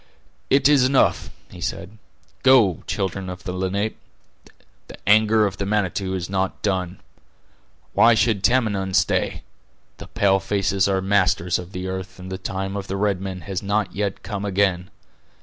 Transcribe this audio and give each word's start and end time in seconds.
"It 0.49 0.67
is 0.67 0.83
enough," 0.83 1.29
he 1.51 1.61
said. 1.61 1.99
"Go, 2.41 2.81
children 2.87 3.29
of 3.29 3.43
the 3.43 3.51
Lenape, 3.53 3.97
the 4.87 4.97
anger 5.07 5.45
of 5.45 5.57
the 5.57 5.65
Manitou 5.67 6.15
is 6.15 6.27
not 6.27 6.59
done. 6.63 6.99
Why 7.93 8.15
should 8.15 8.43
Tamenund 8.43 8.95
stay? 8.95 9.43
The 9.97 10.07
pale 10.07 10.39
faces 10.39 10.87
are 10.87 11.01
masters 11.01 11.59
of 11.59 11.71
the 11.71 11.87
earth, 11.87 12.17
and 12.17 12.31
the 12.31 12.39
time 12.39 12.75
of 12.75 12.87
the 12.87 12.97
red 12.97 13.21
men 13.21 13.41
has 13.41 13.61
not 13.61 13.93
yet 13.93 14.23
come 14.23 14.43
again. 14.43 14.89